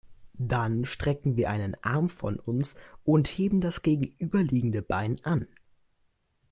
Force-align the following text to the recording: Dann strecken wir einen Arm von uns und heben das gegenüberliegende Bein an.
Dann 0.39 0.85
strecken 0.85 1.37
wir 1.37 1.51
einen 1.51 1.77
Arm 1.83 2.09
von 2.09 2.39
uns 2.39 2.73
und 3.03 3.27
heben 3.27 3.61
das 3.61 3.83
gegenüberliegende 3.83 4.81
Bein 4.81 5.23
an. 5.23 5.45